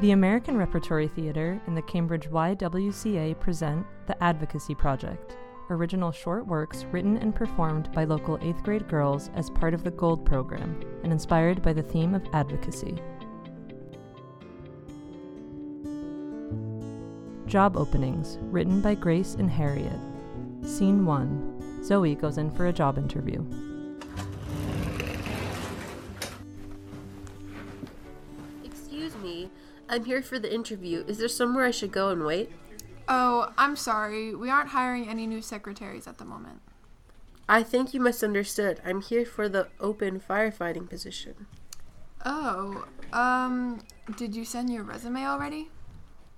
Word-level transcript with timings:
The 0.00 0.12
American 0.12 0.56
Repertory 0.56 1.08
Theater 1.08 1.60
and 1.66 1.76
the 1.76 1.82
Cambridge 1.82 2.30
YWCA 2.30 3.38
present 3.38 3.84
The 4.06 4.22
Advocacy 4.24 4.74
Project, 4.74 5.36
original 5.68 6.10
short 6.10 6.46
works 6.46 6.86
written 6.90 7.18
and 7.18 7.34
performed 7.34 7.92
by 7.92 8.04
local 8.04 8.38
8th 8.38 8.62
grade 8.62 8.88
girls 8.88 9.28
as 9.34 9.50
part 9.50 9.74
of 9.74 9.84
the 9.84 9.90
Gold 9.90 10.24
program 10.24 10.80
and 11.02 11.12
inspired 11.12 11.60
by 11.60 11.74
the 11.74 11.82
theme 11.82 12.14
of 12.14 12.26
advocacy. 12.32 12.96
Job 17.44 17.76
openings, 17.76 18.38
written 18.40 18.80
by 18.80 18.94
Grace 18.94 19.34
and 19.34 19.50
Harriet. 19.50 20.00
Scene 20.62 21.04
1 21.04 21.84
Zoe 21.84 22.14
goes 22.14 22.38
in 22.38 22.50
for 22.50 22.68
a 22.68 22.72
job 22.72 22.96
interview. 22.96 23.44
I'm 29.90 30.04
here 30.04 30.22
for 30.22 30.38
the 30.38 30.52
interview. 30.54 31.04
Is 31.08 31.18
there 31.18 31.26
somewhere 31.28 31.64
I 31.64 31.72
should 31.72 31.90
go 31.90 32.10
and 32.10 32.24
wait? 32.24 32.52
Oh, 33.08 33.52
I'm 33.58 33.74
sorry. 33.74 34.36
We 34.36 34.48
aren't 34.48 34.68
hiring 34.68 35.08
any 35.08 35.26
new 35.26 35.42
secretaries 35.42 36.06
at 36.06 36.18
the 36.18 36.24
moment. 36.24 36.60
I 37.48 37.64
think 37.64 37.92
you 37.92 38.00
misunderstood. 38.00 38.80
I'm 38.84 39.00
here 39.00 39.26
for 39.26 39.48
the 39.48 39.66
open 39.80 40.20
firefighting 40.20 40.88
position. 40.88 41.48
Oh, 42.24 42.86
um, 43.12 43.80
did 44.16 44.36
you 44.36 44.44
send 44.44 44.72
your 44.72 44.84
resume 44.84 45.26
already? 45.26 45.70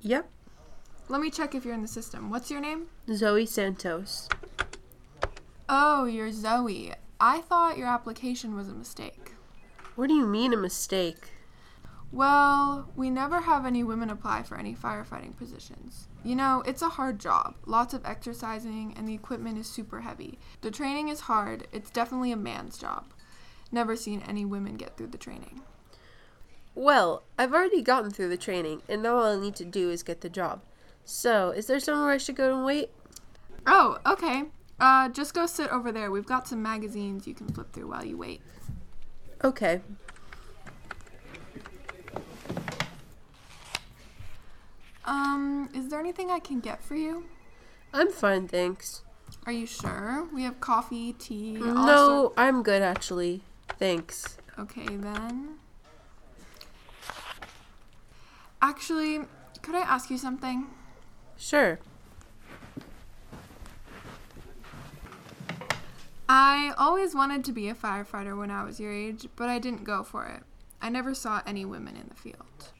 Yep, 0.00 0.28
Let 1.08 1.20
me 1.20 1.30
check 1.30 1.54
if 1.54 1.64
you're 1.64 1.74
in 1.74 1.82
the 1.82 1.88
system. 1.88 2.30
What's 2.30 2.50
your 2.50 2.60
name? 2.60 2.86
Zoe 3.14 3.46
Santos. 3.46 4.28
Oh, 5.68 6.04
you're 6.06 6.32
Zoe. 6.32 6.92
I 7.20 7.40
thought 7.42 7.78
your 7.78 7.86
application 7.86 8.56
was 8.56 8.68
a 8.68 8.74
mistake. 8.74 9.32
What 9.94 10.08
do 10.08 10.14
you 10.14 10.26
mean 10.26 10.52
a 10.52 10.56
mistake? 10.56 11.30
Well, 12.12 12.88
we 12.96 13.10
never 13.10 13.40
have 13.40 13.66
any 13.66 13.82
women 13.82 14.10
apply 14.10 14.44
for 14.44 14.56
any 14.56 14.74
firefighting 14.74 15.36
positions. 15.36 16.08
You 16.24 16.36
know, 16.36 16.62
it's 16.66 16.82
a 16.82 16.88
hard 16.88 17.18
job, 17.18 17.56
lots 17.66 17.94
of 17.94 18.06
exercising, 18.06 18.94
and 18.96 19.08
the 19.08 19.14
equipment 19.14 19.58
is 19.58 19.66
super 19.66 20.00
heavy. 20.00 20.38
The 20.60 20.70
training 20.70 21.08
is 21.08 21.20
hard, 21.20 21.66
it's 21.72 21.90
definitely 21.90 22.32
a 22.32 22.36
man's 22.36 22.78
job. 22.78 23.06
Never 23.72 23.96
seen 23.96 24.22
any 24.26 24.44
women 24.44 24.76
get 24.76 24.96
through 24.96 25.08
the 25.08 25.18
training. 25.18 25.62
Well, 26.74 27.22
I've 27.38 27.52
already 27.52 27.82
gotten 27.82 28.10
through 28.10 28.28
the 28.28 28.36
training, 28.36 28.82
and 28.88 29.02
now 29.02 29.16
all 29.16 29.36
I 29.36 29.40
need 29.40 29.56
to 29.56 29.64
do 29.64 29.90
is 29.90 30.02
get 30.02 30.20
the 30.20 30.28
job. 30.28 30.62
So, 31.04 31.50
is 31.50 31.66
there 31.66 31.80
somewhere 31.80 32.10
I 32.10 32.18
should 32.18 32.36
go 32.36 32.54
and 32.54 32.64
wait? 32.64 32.90
Oh, 33.66 33.98
okay. 34.06 34.44
Uh, 34.78 35.08
just 35.08 35.34
go 35.34 35.46
sit 35.46 35.70
over 35.70 35.90
there. 35.90 36.10
We've 36.10 36.26
got 36.26 36.46
some 36.46 36.62
magazines 36.62 37.26
you 37.26 37.34
can 37.34 37.48
flip 37.48 37.72
through 37.72 37.88
while 37.88 38.04
you 38.04 38.16
wait. 38.16 38.42
Okay. 39.42 39.80
Um, 45.06 45.70
is 45.74 45.88
there 45.88 46.00
anything 46.00 46.30
I 46.30 46.40
can 46.40 46.60
get 46.60 46.82
for 46.82 46.96
you? 46.96 47.24
I'm 47.92 48.10
fine, 48.10 48.48
thanks. 48.48 49.02
Are 49.46 49.52
you 49.52 49.66
sure? 49.66 50.26
We 50.32 50.42
have 50.42 50.60
coffee, 50.60 51.12
tea, 51.12 51.58
all 51.60 51.86
No, 51.86 52.32
I'm 52.36 52.62
good 52.62 52.82
actually. 52.82 53.42
Thanks. 53.78 54.38
Okay, 54.58 54.86
then. 54.86 55.58
Actually, 58.60 59.20
could 59.62 59.74
I 59.74 59.80
ask 59.80 60.10
you 60.10 60.18
something? 60.18 60.66
Sure. 61.36 61.78
I 66.28 66.72
always 66.76 67.14
wanted 67.14 67.44
to 67.44 67.52
be 67.52 67.68
a 67.68 67.74
firefighter 67.74 68.36
when 68.36 68.50
I 68.50 68.64
was 68.64 68.80
your 68.80 68.92
age, 68.92 69.28
but 69.36 69.48
I 69.48 69.60
didn't 69.60 69.84
go 69.84 70.02
for 70.02 70.26
it. 70.26 70.42
I 70.82 70.88
never 70.88 71.14
saw 71.14 71.42
any 71.46 71.64
women 71.64 71.96
in 71.96 72.08
the 72.08 72.14
field. 72.16 72.72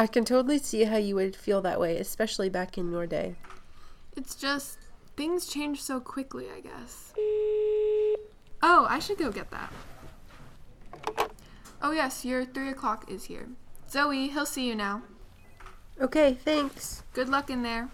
I 0.00 0.06
can 0.06 0.24
totally 0.24 0.58
see 0.58 0.84
how 0.84 0.96
you 0.96 1.16
would 1.16 1.34
feel 1.34 1.60
that 1.62 1.80
way, 1.80 1.98
especially 1.98 2.48
back 2.48 2.78
in 2.78 2.92
your 2.92 3.04
day. 3.04 3.34
It's 4.16 4.36
just 4.36 4.78
things 5.16 5.48
change 5.48 5.82
so 5.82 5.98
quickly, 5.98 6.46
I 6.56 6.60
guess. 6.60 7.12
Oh, 8.62 8.86
I 8.88 9.00
should 9.00 9.18
go 9.18 9.32
get 9.32 9.50
that. 9.50 9.72
Oh, 11.82 11.90
yes, 11.90 12.24
your 12.24 12.44
three 12.44 12.68
o'clock 12.68 13.10
is 13.10 13.24
here. 13.24 13.48
Zoe, 13.90 14.28
he'll 14.28 14.46
see 14.46 14.68
you 14.68 14.76
now. 14.76 15.02
Okay, 16.00 16.32
thanks. 16.32 17.02
Good 17.12 17.28
luck 17.28 17.50
in 17.50 17.62
there. 17.62 17.88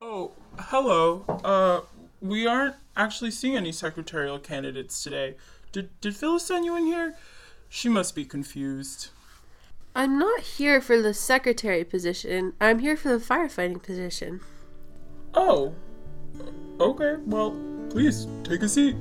Oh, 0.00 0.32
hello. 0.58 1.24
Uh, 1.44 1.80
we 2.20 2.48
aren't 2.48 2.74
actually 2.96 3.30
seeing 3.30 3.56
any 3.56 3.70
secretarial 3.70 4.40
candidates 4.40 5.02
today. 5.04 5.36
Did 5.70 5.90
did 6.00 6.16
Phyllis 6.16 6.46
send 6.46 6.64
you 6.64 6.76
in 6.76 6.86
here? 6.86 7.16
She 7.68 7.88
must 7.88 8.16
be 8.16 8.24
confused. 8.24 9.10
I'm 9.94 10.18
not 10.18 10.40
here 10.40 10.80
for 10.80 11.00
the 11.00 11.14
secretary 11.14 11.84
position. 11.84 12.52
I'm 12.60 12.78
here 12.78 12.96
for 12.96 13.08
the 13.08 13.24
firefighting 13.24 13.82
position. 13.82 14.40
Oh. 15.34 15.74
Okay. 16.80 17.16
Well, 17.26 17.56
please 17.90 18.26
take 18.44 18.62
a 18.62 18.68
seat. 18.68 18.96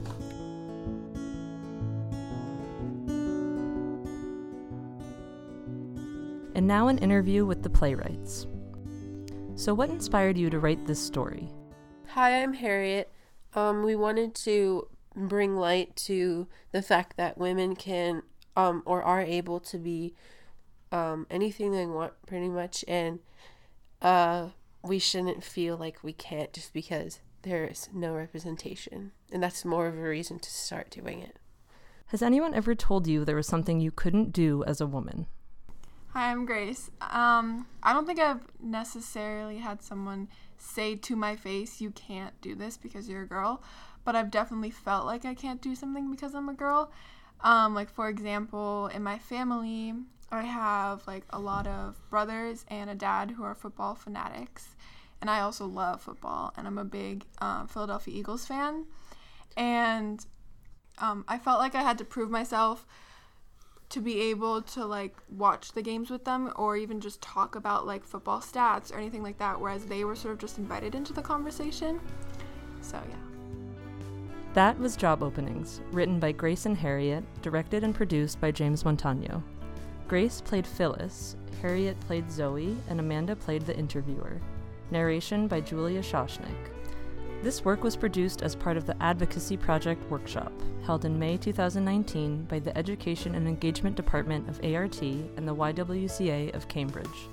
And 6.56 6.66
now 6.66 6.88
an 6.88 6.98
interview 6.98 7.46
with 7.46 7.62
the 7.62 7.70
playwrights. 7.70 8.48
So, 9.56 9.74
what 9.74 9.90
inspired 9.90 10.38
you 10.38 10.50
to 10.50 10.60
write 10.60 10.88
this 10.88 11.00
story? 11.00 11.50
Hi, 12.08 12.42
I'm 12.42 12.54
Harriet. 12.54 13.12
Um, 13.54 13.84
we 13.84 13.96
wanted 13.96 14.34
to 14.36 14.88
bring 15.16 15.56
light 15.56 15.96
to 15.96 16.48
the 16.72 16.82
fact 16.82 17.18
that 17.18 17.38
women 17.38 17.76
can 17.76 18.22
um 18.56 18.84
or 18.86 19.02
are 19.02 19.22
able 19.22 19.60
to 19.60 19.78
be 19.78 20.14
um 20.92 21.28
anything 21.30 21.72
they 21.72 21.86
want 21.86 22.14
pretty 22.26 22.50
much 22.50 22.86
and 22.88 23.20
uh 24.02 24.48
we 24.84 25.00
shouldn't 25.00 25.44
feel 25.44 25.78
like 25.78 26.04
we 26.04 26.14
can't 26.14 26.54
just 26.54 26.74
because 26.74 27.20
there's 27.42 27.90
no 27.94 28.14
representation. 28.14 29.12
And 29.32 29.42
that's 29.42 29.66
more 29.66 29.88
of 29.88 29.98
a 29.98 30.02
reason 30.02 30.40
to 30.40 30.50
start 30.50 30.90
doing 30.90 31.22
it. 31.22 31.38
Has 32.08 32.22
anyone 32.22 32.54
ever 32.54 32.76
told 32.76 33.08
you 33.08 33.26
there 33.26 33.36
was 33.36 33.48
something 33.48 33.80
you 33.80 33.92
couldn't 33.92 34.32
do 34.32 34.64
as 34.66 34.80
a 34.80 34.88
woman? 34.88 35.28
Hi, 36.10 36.32
I'm 36.32 36.46
Grace. 36.46 36.90
Um, 37.02 37.68
I 37.84 37.94
don't 37.94 38.06
think 38.06 38.20
I've 38.20 38.48
necessarily 38.62 39.58
had 39.58 39.82
someone 39.82 40.30
say 40.58 40.96
to 40.96 41.16
my 41.16 41.36
face, 41.36 41.82
you 41.82 41.92
can't 41.92 42.40
do 42.42 42.56
this 42.56 42.78
because 42.78 43.10
you're 43.10 43.24
a 43.24 43.28
girl, 43.28 43.62
but 44.04 44.16
I've 44.16 44.32
definitely 44.32 44.72
felt 44.72 45.06
like 45.06 45.26
I 45.26 45.34
can't 45.34 45.62
do 45.62 45.76
something 45.76 46.10
because 46.10 46.34
I'm 46.34 46.50
a 46.50 46.54
girl. 46.54 46.92
Um, 47.42 47.76
like, 47.76 47.94
for 47.94 48.10
example, 48.10 48.88
in 48.88 49.04
my 49.04 49.20
family, 49.20 49.94
I 50.32 50.44
have 50.44 51.06
like 51.08 51.24
a 51.30 51.40
lot 51.40 51.68
of 51.68 51.98
brothers 52.10 52.66
and 52.68 52.90
a 52.90 52.96
dad 52.96 53.32
who 53.32 53.44
are 53.44 53.56
football 53.56 53.96
fanatics, 53.96 54.76
and 55.22 55.30
I 55.30 55.40
also 55.40 55.66
love 55.66 56.02
football, 56.02 56.54
and 56.58 56.68
I'm 56.68 56.78
a 56.78 56.86
big 56.86 57.26
um, 57.40 57.68
Philadelphia 57.68 58.14
Eagles 58.18 58.46
fan. 58.46 58.86
And 59.56 60.26
um, 61.00 61.26
I 61.28 61.38
felt 61.38 61.60
like 61.60 61.76
I 61.76 61.82
had 61.82 61.98
to 62.00 62.06
prove 62.06 62.30
myself 62.30 62.86
to 63.90 64.02
be 64.02 64.20
able 64.22 64.62
to 64.62 64.86
like 64.86 65.16
watch 65.30 65.72
the 65.72 65.82
games 65.82 66.10
with 66.10 66.26
them 66.26 66.52
or 66.58 66.76
even 66.76 67.00
just 67.00 67.22
talk 67.22 67.56
about 67.56 67.88
like 67.88 68.04
football 68.04 68.42
stats 68.42 68.94
or 68.94 68.98
anything 68.98 69.24
like 69.24 69.38
that 69.38 69.60
whereas 69.60 69.86
they 69.86 70.04
were 70.04 70.16
sort 70.16 70.34
of 70.34 70.40
just 70.40 70.58
invited 70.58 70.94
into 70.94 71.14
the 71.14 71.22
conversation 71.22 72.00
so 72.82 73.02
yeah 73.10 73.16
That 74.54 74.78
was 74.80 74.98
Job 74.98 75.24
Openings, 75.24 75.82
written 75.92 76.20
by 76.20 76.32
Grace 76.34 76.66
and 76.66 76.76
Harriet, 76.76 77.24
directed 77.42 77.84
and 77.84 77.94
produced 77.94 78.42
by 78.42 78.52
James 78.52 78.84
Montano. 78.84 79.44
Grace 80.08 80.40
played 80.40 80.66
Phyllis, 80.66 81.36
Harriet 81.62 82.00
played 82.02 82.32
Zoe, 82.32 82.78
and 82.88 82.98
Amanda 82.98 83.36
played 83.36 83.64
the 83.64 83.78
interviewer. 83.78 84.40
Narration 84.90 85.50
by 85.50 85.60
Julia 85.60 86.02
Shoshnick. 86.02 86.72
This 87.44 87.66
work 87.66 87.84
was 87.84 87.98
produced 87.98 88.42
as 88.42 88.56
part 88.56 88.78
of 88.78 88.86
the 88.86 88.96
Advocacy 89.04 89.58
Project 89.58 90.10
workshop, 90.10 90.54
held 90.86 91.04
in 91.04 91.20
May 91.20 91.36
2019 91.36 92.46
by 92.46 92.60
the 92.60 92.76
Education 92.78 93.36
and 93.36 93.50
Engagement 93.50 93.98
Department 93.98 94.48
of 94.48 94.64
ART 94.64 95.02
and 95.02 95.46
the 95.46 95.54
YWCA 95.54 96.56
of 96.56 96.70
Cambridge. 96.70 97.28